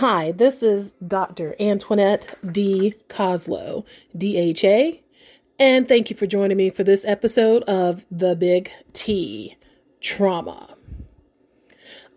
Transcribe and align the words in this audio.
Hi, 0.00 0.32
this 0.32 0.62
is 0.62 0.92
Dr. 1.08 1.56
Antwannette 1.58 2.34
D. 2.52 2.92
Kozlow, 3.08 3.86
DHA, 4.14 4.98
and 5.58 5.88
thank 5.88 6.10
you 6.10 6.16
for 6.16 6.26
joining 6.26 6.58
me 6.58 6.68
for 6.68 6.84
this 6.84 7.06
episode 7.06 7.62
of 7.62 8.04
The 8.10 8.36
Big 8.36 8.70
T 8.92 9.56
Trauma. 10.02 10.74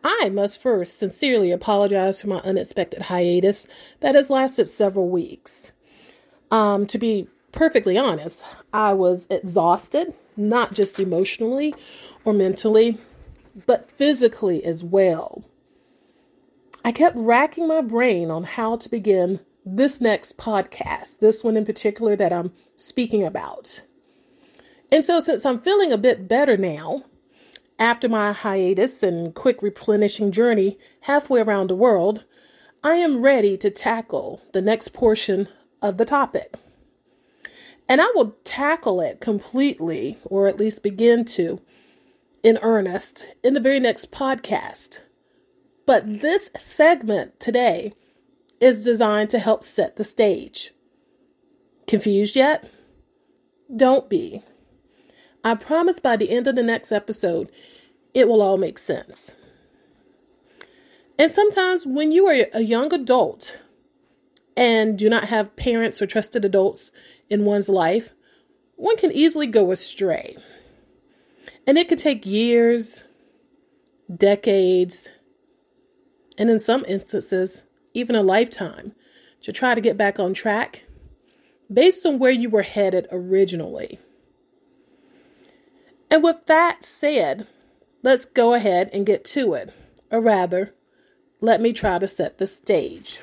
I 0.04 0.28
must 0.28 0.62
first 0.62 1.00
sincerely 1.00 1.52
apologize 1.52 2.20
for 2.20 2.28
my 2.28 2.40
unexpected 2.40 3.04
hiatus 3.04 3.66
that 4.02 4.14
has 4.14 4.30
lasted 4.30 4.66
several 4.66 5.08
weeks. 5.08 5.72
Um, 6.52 6.86
to 6.88 6.98
be 6.98 7.30
perfectly 7.54 7.98
honest, 7.98 8.44
I 8.74 8.92
was 8.92 9.26
exhausted, 9.30 10.14
not 10.36 10.74
just 10.74 11.00
emotionally 11.00 11.74
or 12.26 12.34
mentally, 12.34 12.98
but 13.66 13.90
physically 13.92 14.66
as 14.66 14.84
well. 14.84 15.46
I 16.84 16.92
kept 16.92 17.18
racking 17.18 17.68
my 17.68 17.82
brain 17.82 18.32
on 18.32 18.44
how 18.44 18.78
to 18.78 18.90
begin 18.90 19.42
this 19.66 20.00
next 20.00 20.38
podcast, 20.38 21.20
this 21.20 21.44
one 21.44 21.58
in 21.58 21.66
particular 21.66 22.16
that 22.16 22.32
I'm 22.32 22.54
speaking 22.76 23.24
about. 23.24 23.82
And 24.92 25.04
so, 25.04 25.20
since 25.20 25.46
I'm 25.46 25.60
feeling 25.60 25.92
a 25.92 25.98
bit 25.98 26.28
better 26.28 26.58
now, 26.58 27.04
after 27.78 28.10
my 28.10 28.32
hiatus 28.32 29.04
and 29.04 29.36
quick 29.36 29.62
replenishing 29.62 30.32
journey 30.32 30.78
halfway 31.02 31.42
around 31.42 31.70
the 31.70 31.76
world, 31.76 32.26
I 32.84 32.96
am 32.96 33.22
ready 33.22 33.58
to 33.58 33.70
tackle 33.70 34.42
the 34.54 34.62
next 34.62 34.90
portion 34.90 35.50
of 35.82 35.98
the 35.98 36.06
topic. 36.06 36.56
And 37.88 38.02
I 38.02 38.08
will 38.16 38.36
tackle 38.44 39.02
it 39.02 39.20
completely, 39.20 40.18
or 40.24 40.48
at 40.48 40.60
least 40.60 40.84
begin 40.84 41.26
to, 41.26 41.62
in 42.42 42.58
earnest, 42.62 43.26
in 43.44 43.54
the 43.54 43.60
very 43.60 43.80
next 43.80 44.12
podcast. 44.12 45.00
But 45.90 46.22
this 46.22 46.52
segment 46.56 47.40
today 47.40 47.94
is 48.62 48.86
designed 48.86 49.32
to 49.32 49.40
help 49.40 49.64
set 49.64 49.96
the 49.96 50.04
stage. 50.04 50.72
Confused 51.88 52.36
yet? 52.36 52.70
Don't 53.76 54.08
be. 54.08 54.44
I 55.44 55.56
promise 55.56 56.00
by 56.00 56.16
the 56.16 56.30
end 56.30 56.46
of 56.46 56.56
the 56.56 56.62
next 56.62 56.92
episode, 56.92 57.50
it 58.14 58.28
will 58.28 58.44
all 58.44 58.60
make 58.60 58.78
sense. 58.78 59.32
And 61.18 61.32
sometimes 61.32 61.88
when 61.88 62.12
you 62.12 62.28
are 62.28 62.46
a 62.54 62.62
young 62.62 62.94
adult 62.94 63.60
and 64.56 64.96
do 64.96 65.10
not 65.10 65.30
have 65.30 65.56
parents 65.56 66.04
or 66.04 66.06
trusted 66.06 66.46
adults 66.46 66.92
in 67.32 67.46
one's 67.46 67.68
life, 67.68 68.12
one 68.76 68.98
can 68.98 69.12
easily 69.12 69.48
go 69.48 69.72
astray. 69.72 70.38
And 71.66 71.80
it 71.80 71.90
could 71.90 71.98
take 71.98 72.28
years, 72.28 73.06
decades, 74.16 75.10
and 76.40 76.50
in 76.50 76.58
some 76.58 76.86
instances, 76.88 77.64
even 77.94 78.16
a 78.16 78.24
lifetime, 78.24 78.94
to 79.44 79.52
try 79.52 79.76
to 79.76 79.82
get 79.82 79.98
back 79.98 80.20
on 80.20 80.34
track 80.34 80.84
based 81.72 82.06
on 82.06 82.18
where 82.18 82.32
you 82.32 82.50
were 82.50 82.64
headed 82.64 83.08
originally. 83.12 84.00
And 86.10 86.24
with 86.24 86.46
that 86.48 86.84
said, 86.84 87.46
let's 88.02 88.26
go 88.26 88.54
ahead 88.54 88.90
and 88.94 89.06
get 89.06 89.24
to 89.26 89.54
it. 89.54 89.72
Or 90.10 90.22
rather, 90.22 90.74
let 91.42 91.62
me 91.62 91.74
try 91.74 92.00
to 92.00 92.08
set 92.08 92.38
the 92.38 92.48
stage. 92.48 93.20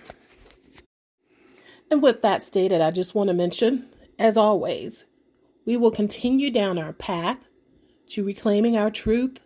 And 1.90 2.02
with 2.02 2.22
that 2.22 2.42
stated, 2.42 2.80
I 2.80 2.90
just 2.90 3.14
want 3.14 3.28
to 3.28 3.34
mention, 3.34 3.88
as 4.18 4.36
always, 4.36 5.04
we 5.64 5.76
will 5.76 5.90
continue 5.90 6.50
down 6.50 6.78
our 6.78 6.92
path 6.92 7.38
to 8.08 8.24
reclaiming 8.24 8.76
our 8.76 8.90
truth, 8.90 9.40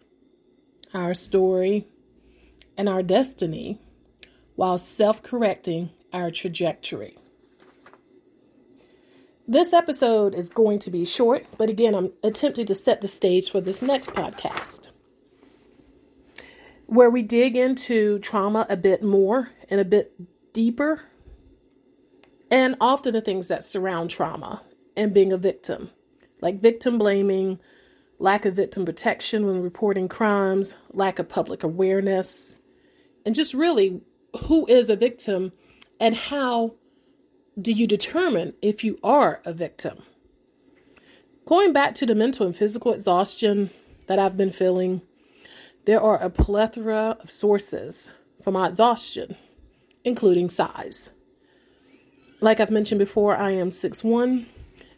our 0.93 1.15
story, 1.15 1.87
and 2.77 2.89
our 2.89 3.03
destiny 3.03 3.79
while 4.57 4.79
self 4.79 5.23
correcting 5.23 5.91
our 6.13 6.31
trajectory. 6.31 7.17
This 9.47 9.73
episode 9.73 10.35
is 10.35 10.49
going 10.49 10.79
to 10.81 10.91
be 10.91 11.05
short, 11.05 11.47
but 11.59 11.69
again, 11.69 11.95
I'm 11.95 12.13
attempting 12.23 12.67
to 12.67 12.75
set 12.75 13.01
the 13.01 13.09
stage 13.09 13.51
for 13.51 13.61
this 13.61 13.83
next 13.83 14.11
podcast 14.11 14.89
where 16.91 17.09
we 17.09 17.23
dig 17.23 17.57
into 17.57 18.19
trauma 18.19 18.67
a 18.69 18.77
bit 18.77 19.01
more 19.01 19.51
and 19.71 19.81
a 19.81 19.85
bit 19.85 20.13
deeper, 20.53 21.01
and 22.51 22.75
often 22.81 23.13
the 23.13 23.21
things 23.21 23.47
that 23.47 23.63
surround 23.63 24.11
trauma 24.11 24.61
and 24.97 25.15
being 25.15 25.33
a 25.33 25.37
victim, 25.37 25.89
like 26.41 26.61
victim 26.61 26.99
blaming, 26.99 27.61
lack 28.19 28.45
of 28.45 28.57
victim 28.57 28.85
protection 28.85 29.47
when 29.47 29.63
reporting 29.63 30.09
crimes, 30.09 30.75
lack 30.93 31.21
of 31.21 31.29
public 31.29 31.63
awareness, 31.63 32.59
and 33.25 33.35
just 33.35 33.55
really 33.55 34.03
who 34.47 34.67
is 34.67 34.91
a 34.91 34.97
victim 34.97 35.53
and 35.99 36.15
how 36.15 36.73
do 37.61 37.73
you 37.73 37.87
determine 37.87 38.55
if 38.63 38.85
you 38.85 38.99
are 39.03 39.41
a 39.45 39.53
victim? 39.53 40.03
Going 41.47 41.73
back 41.73 41.95
to 41.97 42.07
the 42.07 42.15
mental 42.15 42.47
and 42.47 42.55
physical 42.55 42.93
exhaustion 42.93 43.71
that 44.07 44.19
I've 44.19 44.37
been 44.37 44.51
feeling, 44.51 45.03
there 45.85 46.01
are 46.01 46.19
a 46.19 46.31
plethora 46.31 47.17
of 47.21 47.31
sources 47.31 48.11
for 48.43 48.51
my 48.51 48.69
exhaustion, 48.69 49.37
including 50.05 50.49
size. 50.49 51.11
Like 52.41 52.61
I've 52.61 52.71
mentioned 52.71 52.99
before, 52.99 53.37
I 53.37 53.51
am 53.51 53.71
6'1, 53.71 54.47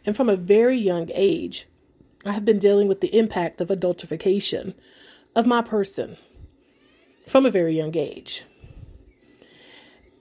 and 0.05 0.15
from 0.15 0.29
a 0.29 0.35
very 0.35 0.77
young 0.77 1.09
age, 1.13 1.67
I 2.25 2.31
have 2.31 2.45
been 2.45 2.59
dealing 2.59 2.87
with 2.87 3.01
the 3.01 3.17
impact 3.17 3.59
of 3.59 3.67
adultification 3.67 4.75
of 5.35 5.45
my 5.45 5.61
person 5.61 6.17
from 7.27 7.45
a 7.45 7.51
very 7.51 7.75
young 7.75 7.95
age. 7.95 8.43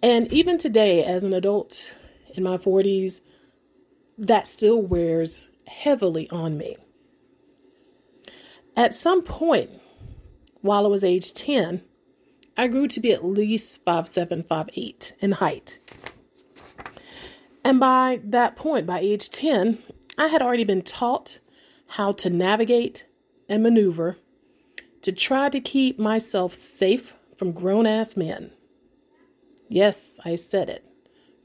And 0.03 0.33
even 0.33 0.59
today, 0.59 1.05
as 1.05 1.23
an 1.25 1.33
adult 1.33 1.95
in 2.35 2.43
my 2.43 2.57
40s, 2.57 3.21
that 4.19 4.47
still 4.47 4.81
wears 4.81 5.47
heavily 5.67 6.29
on 6.31 6.57
me. 6.57 6.77
At 8.77 8.95
some 8.95 9.23
point, 9.23 9.71
while 10.61 10.85
I 10.85 10.89
was 10.89 11.05
age 11.05 11.33
10, 11.35 11.83
I 12.57 12.69
grew 12.69 12.89
to 12.89 13.01
be 13.01 13.13
at 13.13 13.25
least 13.25 13.85
5'7, 13.85 14.45
5'8 14.45 15.13
in 15.21 15.33
height. 15.33 15.79
And 17.65 17.79
by 17.79 18.21
that 18.25 18.57
point, 18.57 18.87
by 18.87 19.01
age 19.01 19.31
10, 19.31 19.79
I 20.19 20.27
had 20.29 20.43
already 20.43 20.65
been 20.65 20.83
taught 20.83 21.39
how 21.89 22.13
to 22.13 22.31
navigate 22.31 23.07
and 23.49 23.63
maneuver 23.63 24.17
to 25.03 25.13
try 25.13 25.49
to 25.49 25.61
keep 25.61 25.99
myself 25.99 26.55
safe 26.55 27.15
from 27.37 27.53
grown 27.53 27.87
ass 27.87 28.17
men. 28.17 28.53
Yes, 29.69 30.19
I 30.25 30.37
said 30.37 30.69
it. 30.69 30.85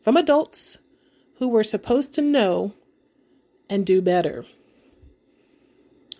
From 0.01 0.16
adults 0.16 0.78
who 1.40 1.47
were 1.47 1.63
supposed 1.63 2.13
to 2.16 2.22
know 2.22 2.73
and 3.69 3.85
do 3.85 4.01
better. 4.01 4.45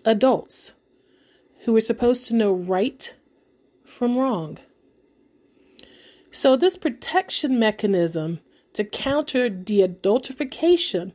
Adults 0.04 0.72
who 1.64 1.72
were 1.72 1.80
supposed 1.80 2.26
to 2.26 2.34
know 2.34 2.52
right 2.52 3.14
from 3.84 4.16
wrong. 4.16 4.58
So, 6.30 6.56
this 6.56 6.76
protection 6.76 7.58
mechanism 7.58 8.40
to 8.74 8.84
counter 8.84 9.48
the 9.48 9.80
adultification 9.80 11.12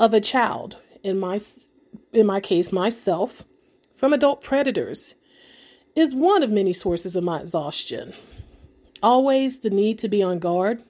of 0.00 0.12
a 0.12 0.20
child, 0.20 0.78
in 1.02 1.18
my, 1.18 1.38
in 2.12 2.26
my 2.26 2.40
case, 2.40 2.72
myself, 2.72 3.44
from 3.96 4.12
adult 4.12 4.42
predators 4.42 5.14
is 5.94 6.14
one 6.14 6.42
of 6.42 6.50
many 6.50 6.72
sources 6.72 7.16
of 7.16 7.24
my 7.24 7.40
exhaustion. 7.40 8.12
Always 9.02 9.60
the 9.60 9.70
need 9.70 9.98
to 10.00 10.08
be 10.08 10.22
on 10.22 10.38
guard, 10.38 10.82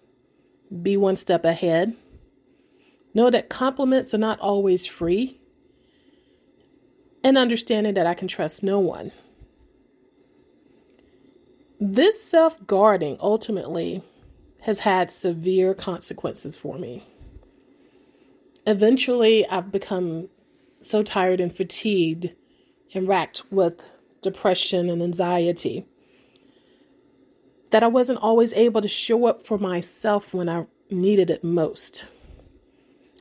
be 0.82 0.96
one 0.96 1.16
step 1.16 1.44
ahead. 1.44 1.94
Know 3.14 3.30
that 3.30 3.48
compliments 3.48 4.12
are 4.12 4.18
not 4.18 4.40
always 4.40 4.84
free, 4.84 5.40
and 7.24 7.38
understanding 7.38 7.94
that 7.94 8.06
I 8.06 8.14
can 8.14 8.28
trust 8.28 8.62
no 8.62 8.78
one. 8.78 9.12
This 11.80 12.22
self 12.22 12.66
guarding 12.66 13.16
ultimately 13.20 14.02
has 14.62 14.80
had 14.80 15.10
severe 15.10 15.74
consequences 15.74 16.56
for 16.56 16.78
me. 16.78 17.04
Eventually, 18.66 19.46
I've 19.48 19.70
become 19.70 20.28
so 20.80 21.02
tired 21.02 21.40
and 21.40 21.54
fatigued 21.54 22.32
and 22.94 23.08
racked 23.08 23.42
with 23.50 23.82
depression 24.22 24.88
and 24.88 25.02
anxiety 25.02 25.84
that 27.70 27.82
I 27.82 27.88
wasn't 27.88 28.20
always 28.20 28.52
able 28.54 28.80
to 28.80 28.88
show 28.88 29.26
up 29.26 29.42
for 29.42 29.58
myself 29.58 30.32
when 30.32 30.48
I 30.48 30.66
needed 30.90 31.30
it 31.30 31.44
most. 31.44 32.06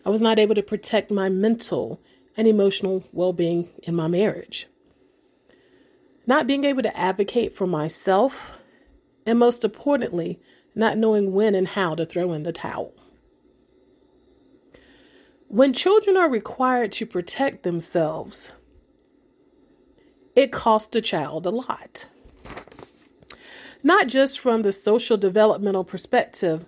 I 0.06 0.10
was 0.10 0.22
not 0.22 0.40
able 0.40 0.56
to 0.56 0.64
protect 0.64 1.10
my 1.10 1.30
mental 1.30 2.00
and 2.38 2.48
emotional 2.48 3.04
well 3.12 3.34
being 3.34 3.70
in 3.84 3.96
my 3.96 4.08
marriage. 4.08 4.68
Not 6.28 6.48
being 6.48 6.64
able 6.64 6.84
to 6.84 6.98
advocate 6.98 7.56
for 7.56 7.68
myself, 7.68 8.54
and 9.26 9.40
most 9.40 9.64
importantly, 9.64 10.40
not 10.76 10.98
knowing 10.98 11.34
when 11.34 11.56
and 11.56 11.70
how 11.70 11.96
to 11.96 12.06
throw 12.06 12.34
in 12.34 12.44
the 12.44 12.52
towel. 12.52 12.94
When 15.48 15.74
children 15.74 16.18
are 16.18 16.30
required 16.30 16.92
to 16.94 17.06
protect 17.06 17.64
themselves, 17.64 18.52
it 20.36 20.52
costs 20.52 20.90
the 20.90 21.02
child 21.02 21.46
a 21.46 21.50
lot. 21.52 22.08
not 23.84 24.08
just 24.08 24.40
from 24.40 24.64
the 24.64 24.74
social 24.74 25.16
developmental 25.16 25.84
perspective, 25.84 26.66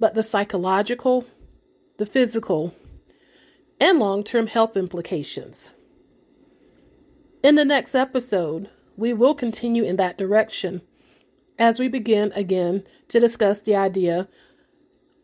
but 0.00 0.14
the 0.14 0.22
psychological, 0.24 1.24
the 1.98 2.06
physical, 2.06 2.74
and 3.80 3.98
long 4.00 4.24
term 4.24 4.48
health 4.48 4.76
implications. 4.76 5.70
In 7.44 7.54
the 7.54 7.64
next 7.64 7.94
episode, 7.94 8.68
we 8.96 9.12
will 9.12 9.34
continue 9.34 9.84
in 9.84 9.96
that 9.96 10.18
direction 10.18 10.82
as 11.58 11.78
we 11.78 11.88
begin 11.88 12.32
again 12.34 12.84
to 13.08 13.20
discuss 13.20 13.60
the 13.60 13.76
idea 13.76 14.26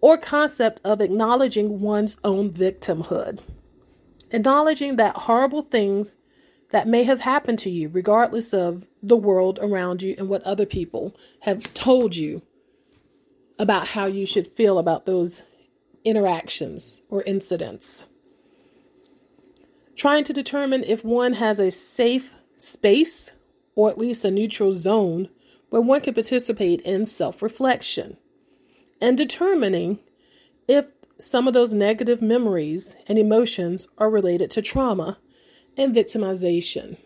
or 0.00 0.16
concept 0.16 0.80
of 0.84 1.00
acknowledging 1.00 1.80
one's 1.80 2.16
own 2.22 2.50
victimhood. 2.50 3.40
Acknowledging 4.30 4.96
that 4.96 5.16
horrible 5.16 5.62
things 5.62 6.16
that 6.74 6.88
may 6.88 7.04
have 7.04 7.20
happened 7.20 7.56
to 7.60 7.70
you, 7.70 7.88
regardless 7.88 8.52
of 8.52 8.84
the 9.00 9.14
world 9.14 9.60
around 9.62 10.02
you 10.02 10.12
and 10.18 10.28
what 10.28 10.42
other 10.42 10.66
people 10.66 11.14
have 11.42 11.72
told 11.72 12.16
you 12.16 12.42
about 13.60 13.86
how 13.86 14.06
you 14.06 14.26
should 14.26 14.48
feel 14.48 14.76
about 14.76 15.06
those 15.06 15.42
interactions 16.04 17.00
or 17.08 17.22
incidents. 17.22 18.04
Trying 19.94 20.24
to 20.24 20.32
determine 20.32 20.82
if 20.82 21.04
one 21.04 21.34
has 21.34 21.60
a 21.60 21.70
safe 21.70 22.34
space 22.56 23.30
or 23.76 23.88
at 23.88 23.96
least 23.96 24.24
a 24.24 24.30
neutral 24.32 24.72
zone 24.72 25.28
where 25.70 25.80
one 25.80 26.00
can 26.00 26.12
participate 26.12 26.80
in 26.80 27.06
self 27.06 27.40
reflection 27.40 28.16
and 29.00 29.16
determining 29.16 30.00
if 30.66 30.88
some 31.20 31.46
of 31.46 31.54
those 31.54 31.72
negative 31.72 32.20
memories 32.20 32.96
and 33.06 33.16
emotions 33.16 33.86
are 33.96 34.10
related 34.10 34.50
to 34.50 34.60
trauma 34.60 35.18
and 35.76 35.94
victimization. 35.94 36.96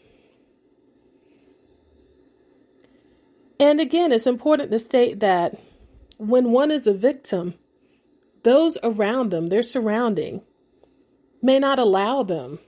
And 3.60 3.80
again, 3.80 4.12
it's 4.12 4.26
important 4.26 4.70
to 4.70 4.78
state 4.78 5.20
that 5.20 5.58
when 6.18 6.52
one 6.52 6.70
is 6.70 6.86
a 6.86 6.92
victim, 6.92 7.54
those 8.44 8.78
around 8.82 9.30
them, 9.30 9.48
their 9.48 9.62
surrounding, 9.62 10.42
may 11.42 11.58
not 11.58 11.78
allow 11.78 12.22
them 12.22 12.58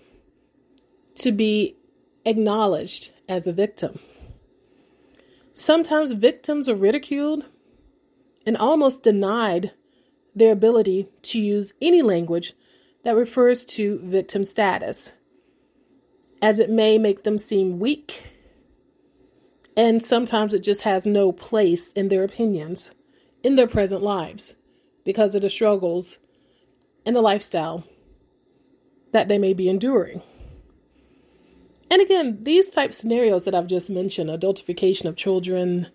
to 1.16 1.32
be 1.32 1.76
acknowledged 2.24 3.10
as 3.28 3.46
a 3.46 3.52
victim. 3.52 3.98
Sometimes 5.54 6.12
victims 6.12 6.68
are 6.68 6.74
ridiculed 6.74 7.44
and 8.46 8.56
almost 8.56 9.02
denied 9.02 9.72
their 10.34 10.52
ability 10.52 11.06
to 11.22 11.38
use 11.38 11.72
any 11.80 12.02
language 12.02 12.54
that 13.04 13.16
refers 13.16 13.64
to 13.64 13.98
victim 14.02 14.44
status, 14.44 15.12
as 16.42 16.58
it 16.58 16.70
may 16.70 16.98
make 16.98 17.22
them 17.22 17.38
seem 17.38 17.78
weak, 17.78 18.30
and 19.76 20.04
sometimes 20.04 20.52
it 20.54 20.62
just 20.62 20.82
has 20.82 21.06
no 21.06 21.32
place 21.32 21.92
in 21.92 22.08
their 22.08 22.24
opinions 22.24 22.92
in 23.42 23.56
their 23.56 23.66
present 23.66 24.02
lives 24.02 24.54
because 25.04 25.34
of 25.34 25.42
the 25.42 25.50
struggles 25.50 26.18
and 27.06 27.16
the 27.16 27.20
lifestyle 27.20 27.84
that 29.12 29.28
they 29.28 29.38
may 29.38 29.54
be 29.54 29.68
enduring. 29.68 30.22
And 31.90 32.00
again, 32.00 32.44
these 32.44 32.68
type 32.68 32.92
scenarios 32.92 33.44
that 33.44 33.54
I've 33.54 33.66
just 33.66 33.90
mentioned, 33.90 34.30
adultification 34.30 35.06
of 35.06 35.16
children, 35.16 35.88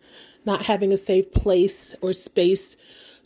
not 0.45 0.63
having 0.63 0.91
a 0.91 0.97
safe 0.97 1.31
place 1.33 1.95
or 2.01 2.11
space 2.11 2.75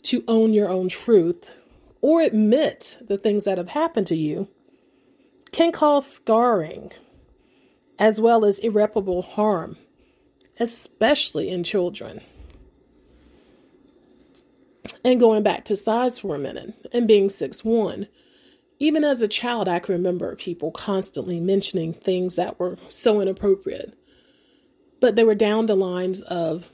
to 0.02 0.22
own 0.28 0.52
your 0.52 0.68
own 0.68 0.88
truth 0.88 1.52
or 2.00 2.20
admit 2.22 2.98
the 3.08 3.18
things 3.18 3.44
that 3.44 3.58
have 3.58 3.70
happened 3.70 4.06
to 4.06 4.16
you, 4.16 4.48
can 5.52 5.72
cause 5.72 6.10
scarring 6.10 6.92
as 8.00 8.20
well 8.20 8.44
as 8.44 8.58
irreparable 8.58 9.22
harm, 9.22 9.76
especially 10.58 11.48
in 11.48 11.62
children. 11.62 12.20
And 15.04 15.20
going 15.20 15.44
back 15.44 15.64
to 15.66 15.76
size 15.76 16.18
for 16.18 16.34
a 16.34 16.38
minute 16.38 16.74
and 16.92 17.06
being 17.06 17.30
six 17.30 17.62
one 17.64 18.08
even 18.82 19.04
as 19.04 19.20
a 19.20 19.28
child, 19.28 19.68
I 19.68 19.78
can 19.78 19.94
remember 19.94 20.34
people 20.34 20.72
constantly 20.72 21.38
mentioning 21.38 21.92
things 21.92 22.36
that 22.36 22.58
were 22.58 22.78
so 22.88 23.20
inappropriate. 23.20 23.92
But 25.00 25.16
they 25.16 25.24
were 25.24 25.34
down 25.34 25.66
the 25.66 25.76
lines 25.76 26.22
of 26.22 26.70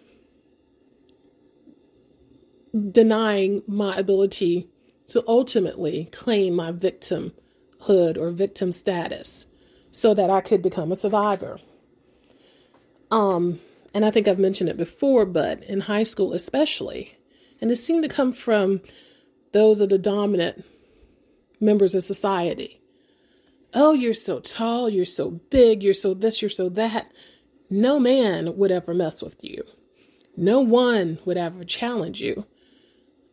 denying 2.92 3.62
my 3.66 3.96
ability 3.96 4.68
to 5.08 5.24
ultimately 5.26 6.08
claim 6.12 6.54
my 6.54 6.70
victimhood 6.70 7.32
or 8.16 8.30
victim 8.30 8.70
status 8.70 9.46
so 9.96 10.12
that 10.12 10.28
I 10.28 10.42
could 10.42 10.60
become 10.60 10.92
a 10.92 10.96
survivor. 10.96 11.58
Um, 13.10 13.60
and 13.94 14.04
I 14.04 14.10
think 14.10 14.28
I've 14.28 14.38
mentioned 14.38 14.68
it 14.68 14.76
before, 14.76 15.24
but 15.24 15.62
in 15.62 15.80
high 15.80 16.02
school 16.02 16.34
especially, 16.34 17.16
and 17.62 17.70
it 17.70 17.76
seemed 17.76 18.02
to 18.02 18.08
come 18.10 18.32
from 18.32 18.82
those 19.54 19.80
of 19.80 19.88
the 19.88 19.96
dominant 19.96 20.66
members 21.62 21.94
of 21.94 22.04
society. 22.04 22.78
Oh, 23.72 23.94
you're 23.94 24.12
so 24.12 24.38
tall, 24.38 24.90
you're 24.90 25.06
so 25.06 25.30
big, 25.30 25.82
you're 25.82 25.94
so 25.94 26.12
this, 26.12 26.42
you're 26.42 26.50
so 26.50 26.68
that. 26.68 27.10
No 27.70 27.98
man 27.98 28.54
would 28.58 28.70
ever 28.70 28.92
mess 28.92 29.22
with 29.22 29.42
you. 29.42 29.64
No 30.36 30.60
one 30.60 31.20
would 31.24 31.38
ever 31.38 31.64
challenge 31.64 32.20
you. 32.20 32.44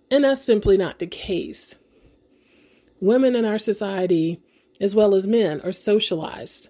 And 0.09 0.23
that's 0.23 0.41
simply 0.41 0.77
not 0.77 0.99
the 0.99 1.07
case. 1.07 1.75
Women 3.01 3.35
in 3.35 3.43
our 3.43 3.57
society, 3.59 4.39
as 4.83 4.93
well 4.93 5.15
as 5.15 5.25
men, 5.25 5.61
are 5.61 5.71
socialized 5.71 6.67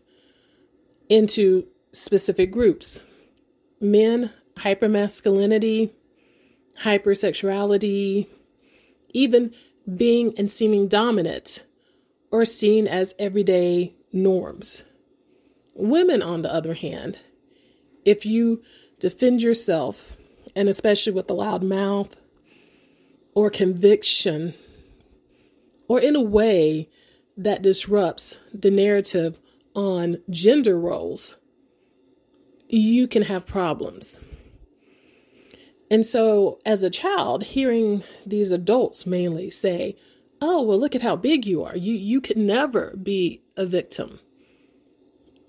into 1.09 1.65
specific 1.91 2.51
groups. 2.51 2.99
Men, 3.81 4.29
hypermasculinity, 4.59 5.89
hypersexuality, 6.83 8.27
even 9.09 9.51
being 9.97 10.31
and 10.37 10.51
seeming 10.51 10.87
dominant 10.87 11.63
are 12.31 12.45
seen 12.45 12.87
as 12.87 13.15
everyday 13.17 13.95
norms. 14.11 14.83
Women, 15.73 16.21
on 16.21 16.43
the 16.43 16.53
other 16.53 16.75
hand, 16.75 17.17
if 18.05 18.27
you 18.27 18.61
defend 18.99 19.41
yourself, 19.41 20.17
and 20.55 20.69
especially 20.69 21.13
with 21.13 21.31
a 21.31 21.33
loud 21.33 21.63
mouth 21.63 22.15
or 23.33 23.49
conviction, 23.49 24.53
or 25.87 25.99
in 25.99 26.15
a 26.15 26.21
way 26.21 26.89
that 27.37 27.61
disrupts 27.61 28.37
the 28.53 28.71
narrative 28.71 29.39
on 29.75 30.17
gender 30.29 30.79
roles, 30.79 31.37
you 32.67 33.07
can 33.07 33.23
have 33.23 33.45
problems. 33.45 34.19
And 35.89 36.05
so, 36.05 36.59
as 36.65 36.81
a 36.81 36.89
child, 36.89 37.43
hearing 37.43 38.03
these 38.25 38.51
adults 38.51 39.05
mainly 39.05 39.49
say, 39.49 39.95
"Oh, 40.41 40.61
well, 40.61 40.79
look 40.79 40.95
at 40.95 41.01
how 41.01 41.15
big 41.15 41.45
you 41.45 41.63
are. 41.63 41.75
You 41.75 41.93
you 41.93 42.21
could 42.21 42.37
never 42.37 42.95
be 43.01 43.41
a 43.55 43.65
victim 43.65 44.19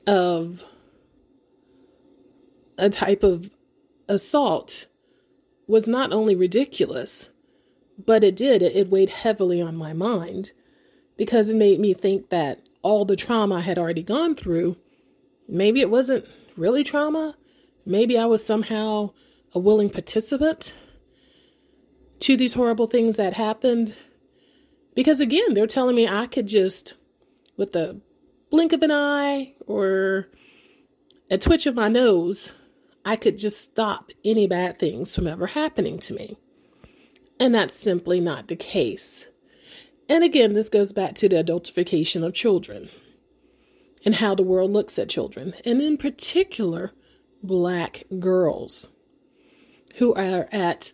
of 0.06 0.64
a 2.76 2.90
type 2.90 3.22
of 3.22 3.50
assault," 4.08 4.86
was 5.66 5.88
not 5.88 6.12
only 6.12 6.34
ridiculous, 6.34 7.30
but 8.04 8.22
it 8.22 8.36
did 8.36 8.60
it, 8.60 8.76
it 8.76 8.90
weighed 8.90 9.10
heavily 9.10 9.62
on 9.62 9.76
my 9.76 9.92
mind 9.94 10.52
because 11.16 11.48
it 11.48 11.56
made 11.56 11.80
me 11.80 11.94
think 11.94 12.30
that 12.30 12.60
all 12.82 13.04
the 13.04 13.16
trauma 13.16 13.56
I 13.56 13.60
had 13.60 13.78
already 13.78 14.02
gone 14.02 14.34
through, 14.34 14.76
maybe 15.48 15.80
it 15.80 15.90
wasn't 15.90 16.26
really 16.56 16.84
trauma. 16.84 17.36
Maybe 17.86 18.18
I 18.18 18.26
was 18.26 18.44
somehow 18.44 19.10
a 19.54 19.58
willing 19.58 19.90
participant 19.90 20.74
to 22.20 22.36
these 22.36 22.54
horrible 22.54 22.86
things 22.86 23.16
that 23.16 23.34
happened. 23.34 23.94
Because 24.94 25.20
again, 25.20 25.54
they're 25.54 25.66
telling 25.66 25.96
me 25.96 26.08
I 26.08 26.26
could 26.26 26.46
just, 26.46 26.94
with 27.56 27.72
the 27.72 28.00
blink 28.50 28.72
of 28.72 28.82
an 28.82 28.92
eye 28.92 29.54
or 29.66 30.28
a 31.30 31.38
twitch 31.38 31.66
of 31.66 31.74
my 31.74 31.88
nose, 31.88 32.52
I 33.04 33.16
could 33.16 33.38
just 33.38 33.60
stop 33.60 34.10
any 34.24 34.46
bad 34.46 34.78
things 34.78 35.14
from 35.14 35.26
ever 35.26 35.48
happening 35.48 35.98
to 36.00 36.14
me. 36.14 36.36
And 37.38 37.54
that's 37.54 37.74
simply 37.74 38.20
not 38.20 38.48
the 38.48 38.56
case. 38.56 39.26
And 40.08 40.22
again, 40.22 40.52
this 40.52 40.68
goes 40.68 40.92
back 40.92 41.14
to 41.16 41.28
the 41.28 41.42
adultification 41.42 42.24
of 42.24 42.34
children 42.34 42.88
and 44.04 44.16
how 44.16 44.34
the 44.34 44.42
world 44.42 44.70
looks 44.70 44.98
at 44.98 45.08
children, 45.08 45.54
and 45.64 45.80
in 45.80 45.96
particular, 45.96 46.92
black 47.42 48.04
girls 48.18 48.88
who 49.96 50.12
are 50.14 50.48
at 50.52 50.92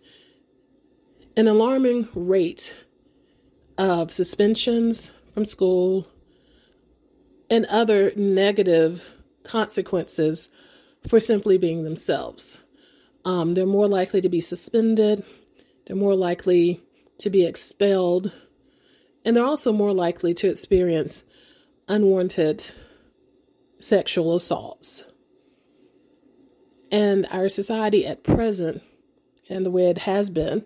an 1.36 1.48
alarming 1.48 2.08
rate 2.14 2.74
of 3.78 4.12
suspensions 4.12 5.10
from 5.32 5.44
school 5.44 6.06
and 7.48 7.64
other 7.66 8.12
negative 8.14 9.14
consequences 9.42 10.48
for 11.08 11.18
simply 11.18 11.56
being 11.56 11.82
themselves. 11.82 12.58
Um, 13.24 13.54
they're 13.54 13.66
more 13.66 13.88
likely 13.88 14.20
to 14.20 14.28
be 14.28 14.40
suspended, 14.40 15.24
they're 15.86 15.96
more 15.96 16.14
likely 16.14 16.80
to 17.18 17.30
be 17.30 17.44
expelled, 17.44 18.32
and 19.24 19.36
they're 19.36 19.44
also 19.44 19.72
more 19.72 19.92
likely 19.92 20.34
to 20.34 20.48
experience 20.48 21.22
unwanted 21.88 22.70
sexual 23.80 24.36
assaults. 24.36 25.04
And 26.92 27.26
our 27.30 27.48
society 27.48 28.06
at 28.06 28.24
present 28.24 28.82
and 29.50 29.66
the 29.66 29.70
way 29.70 29.86
it 29.90 29.98
has 29.98 30.30
been, 30.30 30.64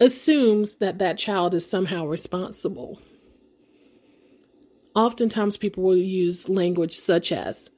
assumes 0.00 0.76
that 0.76 0.98
that 0.98 1.18
child 1.18 1.54
is 1.54 1.68
somehow 1.68 2.06
responsible. 2.06 3.00
Oftentimes, 4.94 5.56
people 5.56 5.84
will 5.84 5.96
use 5.96 6.48
language 6.48 6.92
such 6.92 7.30
as, 7.30 7.70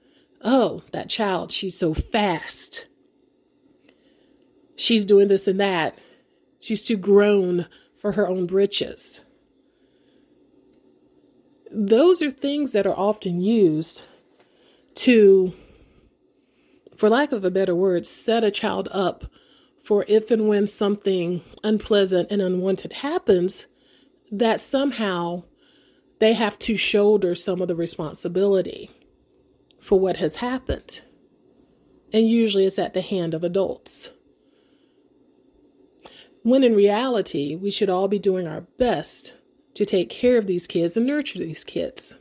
Oh, 0.42 0.82
that 0.92 1.10
child, 1.10 1.52
she's 1.52 1.76
so 1.76 1.92
fast. 1.92 2.86
She's 4.76 5.04
doing 5.04 5.28
this 5.28 5.46
and 5.46 5.60
that. 5.60 5.98
She's 6.60 6.82
too 6.82 6.96
grown 6.96 7.66
for 7.98 8.12
her 8.12 8.26
own 8.26 8.46
britches. 8.46 9.20
Those 11.70 12.20
are 12.20 12.30
things 12.30 12.72
that 12.72 12.86
are 12.86 12.98
often 12.98 13.40
used 13.40 14.02
to, 14.96 15.54
for 16.96 17.08
lack 17.08 17.32
of 17.32 17.44
a 17.44 17.50
better 17.50 17.74
word, 17.74 18.06
set 18.06 18.42
a 18.42 18.50
child 18.50 18.88
up 18.90 19.24
for 19.82 20.04
if 20.06 20.30
and 20.30 20.46
when 20.46 20.66
something 20.66 21.42
unpleasant 21.64 22.30
and 22.30 22.40
unwanted 22.40 22.92
happens, 22.92 23.66
that 24.30 24.60
somehow 24.60 25.42
they 26.20 26.34
have 26.34 26.58
to 26.60 26.76
shoulder 26.76 27.34
some 27.34 27.60
of 27.60 27.68
the 27.68 27.74
responsibility 27.74 28.90
for 29.80 29.98
what 29.98 30.18
has 30.18 30.36
happened. 30.36 31.00
And 32.12 32.28
usually 32.28 32.66
it's 32.66 32.78
at 32.78 32.94
the 32.94 33.00
hand 33.00 33.34
of 33.34 33.42
adults. 33.42 34.10
When 36.42 36.62
in 36.62 36.74
reality, 36.74 37.56
we 37.56 37.70
should 37.70 37.90
all 37.90 38.08
be 38.08 38.18
doing 38.18 38.46
our 38.46 38.62
best 38.78 39.32
to 39.80 39.86
take 39.86 40.10
care 40.10 40.36
of 40.36 40.46
these 40.46 40.66
kids 40.66 40.94
and 40.94 41.06
nurture 41.06 41.38
these 41.38 41.64
kids. 41.64 42.14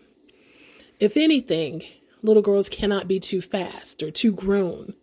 If 0.97 1.17
anything, 1.17 1.83
little 2.23 2.41
girls 2.41 2.69
cannot 2.69 3.05
be 3.05 3.19
too 3.19 3.41
fast 3.41 4.01
or 4.01 4.11
too 4.11 4.31
grown. 4.31 4.93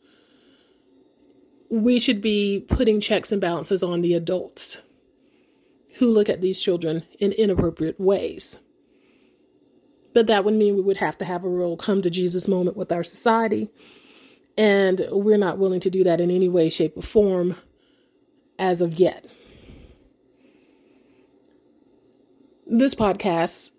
We 1.71 1.99
should 1.99 2.23
be 2.23 2.65
putting 2.67 2.99
checks 2.99 3.31
and 3.31 3.43
balances 3.43 3.83
on 3.83 4.01
the 4.01 4.15
adults 4.15 4.81
who 5.97 6.11
look 6.11 6.31
at 6.31 6.41
these 6.41 6.63
children 6.63 7.03
in 7.19 7.33
inappropriate 7.33 8.01
ways. 8.01 8.57
But 10.15 10.27
that 10.29 10.47
would 10.47 10.55
mean 10.55 10.77
we 10.77 10.81
would 10.81 10.97
have 10.97 11.19
to 11.19 11.27
have 11.27 11.45
a 11.45 11.49
real 11.51 11.77
come 11.77 12.01
to 12.01 12.09
Jesus 12.09 12.49
moment 12.49 12.75
with 12.75 12.91
our 12.91 13.05
society. 13.05 13.69
And 14.57 15.07
we're 15.11 15.37
not 15.37 15.59
willing 15.59 15.81
to 15.81 15.91
do 15.91 16.05
that 16.05 16.23
in 16.23 16.31
any 16.31 16.49
way, 16.49 16.71
shape, 16.71 16.97
or 16.97 17.03
form 17.03 17.57
as 18.59 18.81
of 18.81 18.99
yet. 18.99 19.27
This 22.67 22.97
podcast 22.97 23.71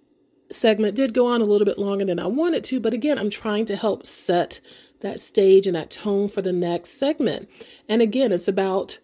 segment 0.50 0.96
did 0.96 1.13
go 1.13 1.27
on 1.27 1.41
a 1.41 1.46
little 1.46 1.65
bit 1.65 1.77
longer 1.77 2.06
than 2.06 2.20
I 2.20 2.27
wanted 2.27 2.63
to, 2.65 2.79
but 2.79 2.94
again, 2.94 3.20
I'm 3.20 3.29
trying 3.29 3.65
to 3.65 3.75
help 3.75 4.06
set 4.06 4.62
that 5.01 5.20
stage 5.20 5.67
and 5.67 5.75
that 5.75 5.91
tone 5.91 6.29
for 6.29 6.41
the 6.41 6.53
next 6.53 6.91
segment. 6.98 7.50
And 7.89 8.01
again, 8.01 8.32
it's 8.32 8.48
about 8.48 9.00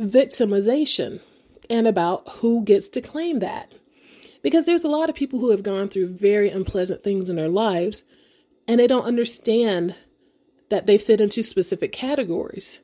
victimization 0.00 1.20
and 1.68 1.86
about 1.86 2.26
who 2.38 2.64
gets 2.64 2.88
to 2.88 3.02
claim 3.02 3.40
that. 3.40 3.72
Because 4.42 4.64
there's 4.64 4.84
a 4.84 4.88
lot 4.88 5.10
of 5.10 5.16
people 5.16 5.38
who 5.38 5.50
have 5.50 5.62
gone 5.62 5.88
through 5.88 6.08
very 6.08 6.48
unpleasant 6.48 7.02
things 7.04 7.28
in 7.28 7.36
their 7.36 7.50
lives 7.50 8.04
and 8.66 8.80
they 8.80 8.86
don't 8.86 9.04
understand 9.04 9.94
that 10.70 10.86
they 10.86 10.96
fit 10.96 11.20
into 11.20 11.42
specific 11.42 11.92
categories. 11.92 12.80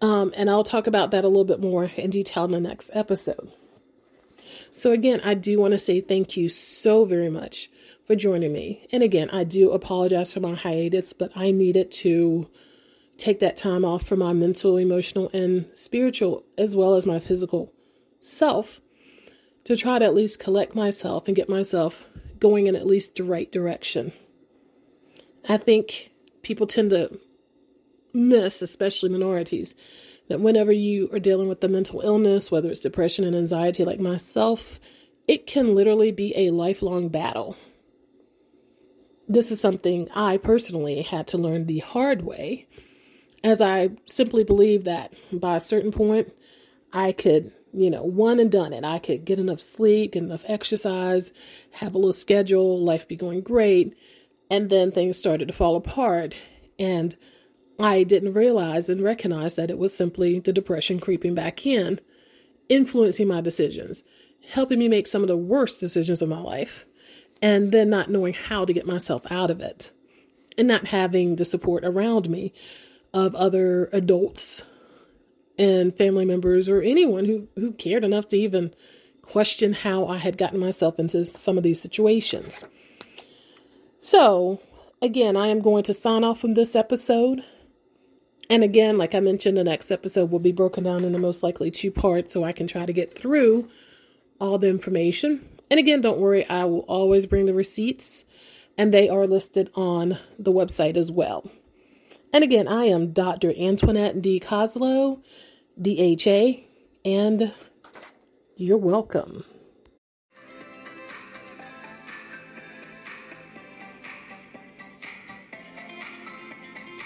Um, 0.00 0.32
and 0.36 0.50
I'll 0.50 0.64
talk 0.64 0.86
about 0.86 1.10
that 1.12 1.24
a 1.24 1.28
little 1.28 1.44
bit 1.44 1.60
more 1.60 1.84
in 1.96 2.10
detail 2.10 2.44
in 2.44 2.50
the 2.50 2.60
next 2.60 2.90
episode. 2.92 3.50
So, 4.72 4.92
again, 4.92 5.20
I 5.24 5.34
do 5.34 5.58
want 5.58 5.72
to 5.72 5.78
say 5.78 6.00
thank 6.00 6.36
you 6.36 6.48
so 6.48 7.04
very 7.04 7.30
much 7.30 7.70
for 8.06 8.14
joining 8.14 8.52
me. 8.52 8.86
And 8.92 9.02
again, 9.02 9.30
I 9.30 9.44
do 9.44 9.72
apologize 9.72 10.34
for 10.34 10.40
my 10.40 10.54
hiatus, 10.54 11.12
but 11.12 11.32
I 11.34 11.50
needed 11.50 11.90
to 11.92 12.48
take 13.16 13.40
that 13.40 13.56
time 13.56 13.84
off 13.84 14.06
for 14.06 14.16
my 14.16 14.32
mental, 14.32 14.76
emotional, 14.76 15.30
and 15.32 15.66
spiritual, 15.74 16.44
as 16.58 16.76
well 16.76 16.94
as 16.94 17.06
my 17.06 17.18
physical 17.18 17.72
self 18.20 18.80
to 19.64 19.76
try 19.76 19.98
to 19.98 20.04
at 20.04 20.14
least 20.14 20.38
collect 20.38 20.74
myself 20.74 21.26
and 21.26 21.34
get 21.34 21.48
myself 21.48 22.06
going 22.38 22.66
in 22.66 22.76
at 22.76 22.86
least 22.86 23.16
the 23.16 23.24
right 23.24 23.50
direction. 23.50 24.12
I 25.48 25.56
think 25.56 26.10
people 26.42 26.66
tend 26.66 26.90
to 26.90 27.18
miss, 28.16 28.62
especially 28.62 29.10
minorities, 29.10 29.74
that 30.28 30.40
whenever 30.40 30.72
you 30.72 31.08
are 31.12 31.18
dealing 31.18 31.48
with 31.48 31.60
the 31.60 31.68
mental 31.68 32.00
illness, 32.00 32.50
whether 32.50 32.70
it's 32.70 32.80
depression 32.80 33.24
and 33.24 33.36
anxiety 33.36 33.84
like 33.84 34.00
myself, 34.00 34.80
it 35.28 35.46
can 35.46 35.74
literally 35.74 36.10
be 36.10 36.32
a 36.36 36.50
lifelong 36.50 37.08
battle. 37.08 37.56
This 39.28 39.50
is 39.50 39.60
something 39.60 40.08
I 40.14 40.36
personally 40.36 41.02
had 41.02 41.26
to 41.28 41.38
learn 41.38 41.66
the 41.66 41.80
hard 41.80 42.22
way, 42.22 42.66
as 43.44 43.60
I 43.60 43.90
simply 44.06 44.44
believe 44.44 44.84
that 44.84 45.12
by 45.32 45.56
a 45.56 45.60
certain 45.60 45.92
point, 45.92 46.32
I 46.92 47.12
could 47.12 47.52
you 47.76 47.90
know, 47.90 48.02
one 48.02 48.40
and 48.40 48.50
done 48.50 48.72
it. 48.72 48.84
I 48.84 48.98
could 48.98 49.26
get 49.26 49.38
enough 49.38 49.60
sleep, 49.60 50.12
get 50.12 50.22
enough 50.22 50.46
exercise, 50.48 51.30
have 51.72 51.94
a 51.94 51.98
little 51.98 52.12
schedule, 52.12 52.82
life 52.82 53.06
be 53.06 53.16
going 53.16 53.42
great. 53.42 53.94
And 54.50 54.70
then 54.70 54.90
things 54.90 55.18
started 55.18 55.48
to 55.48 55.54
fall 55.54 55.76
apart. 55.76 56.34
And 56.78 57.16
I 57.78 58.04
didn't 58.04 58.34
realize 58.34 58.88
and 58.88 59.02
recognize 59.02 59.54
that 59.56 59.70
it 59.70 59.78
was 59.78 59.94
simply 59.94 60.38
the 60.38 60.52
depression 60.52 60.98
creeping 60.98 61.34
back 61.34 61.66
in, 61.66 62.00
influencing 62.68 63.28
my 63.28 63.40
decisions, 63.40 64.02
helping 64.50 64.78
me 64.78 64.88
make 64.88 65.06
some 65.06 65.22
of 65.22 65.28
the 65.28 65.36
worst 65.36 65.80
decisions 65.80 66.22
of 66.22 66.28
my 66.28 66.40
life, 66.40 66.86
and 67.42 67.72
then 67.72 67.90
not 67.90 68.10
knowing 68.10 68.32
how 68.32 68.64
to 68.64 68.72
get 68.72 68.86
myself 68.86 69.22
out 69.30 69.50
of 69.50 69.60
it, 69.60 69.90
and 70.56 70.66
not 70.66 70.86
having 70.86 71.36
the 71.36 71.44
support 71.44 71.84
around 71.84 72.30
me 72.30 72.54
of 73.12 73.34
other 73.34 73.88
adults 73.92 74.62
and 75.58 75.94
family 75.94 76.24
members 76.24 76.68
or 76.68 76.80
anyone 76.80 77.24
who, 77.24 77.48
who 77.56 77.72
cared 77.72 78.04
enough 78.04 78.28
to 78.28 78.36
even 78.36 78.72
question 79.22 79.72
how 79.72 80.06
I 80.06 80.18
had 80.18 80.38
gotten 80.38 80.58
myself 80.58 80.98
into 80.98 81.24
some 81.24 81.56
of 81.56 81.64
these 81.64 81.80
situations. 81.80 82.64
So, 83.98 84.60
again, 85.02 85.36
I 85.36 85.48
am 85.48 85.60
going 85.60 85.82
to 85.84 85.94
sign 85.94 86.24
off 86.24 86.40
from 86.40 86.52
this 86.52 86.76
episode. 86.76 87.44
And 88.48 88.62
again, 88.62 88.96
like 88.96 89.14
I 89.14 89.20
mentioned, 89.20 89.56
the 89.56 89.64
next 89.64 89.90
episode 89.90 90.30
will 90.30 90.38
be 90.38 90.52
broken 90.52 90.84
down 90.84 91.04
into 91.04 91.18
most 91.18 91.42
likely 91.42 91.70
two 91.70 91.90
parts 91.90 92.32
so 92.32 92.44
I 92.44 92.52
can 92.52 92.66
try 92.66 92.86
to 92.86 92.92
get 92.92 93.16
through 93.16 93.68
all 94.40 94.58
the 94.58 94.68
information. 94.68 95.48
And 95.70 95.80
again, 95.80 96.00
don't 96.00 96.20
worry, 96.20 96.48
I 96.48 96.64
will 96.64 96.84
always 96.88 97.26
bring 97.26 97.46
the 97.46 97.54
receipts, 97.54 98.24
and 98.78 98.94
they 98.94 99.08
are 99.08 99.26
listed 99.26 99.70
on 99.74 100.18
the 100.38 100.52
website 100.52 100.96
as 100.96 101.10
well. 101.10 101.50
And 102.32 102.44
again, 102.44 102.68
I 102.68 102.84
am 102.84 103.12
Dr. 103.12 103.52
Antwannette 103.52 104.22
D. 104.22 104.38
Kozlow. 104.38 105.20
DHA, 105.80 106.62
and 107.04 107.52
you're 108.56 108.78
welcome. 108.78 109.44